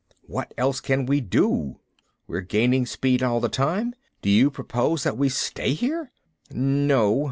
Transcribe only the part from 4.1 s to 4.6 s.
Do you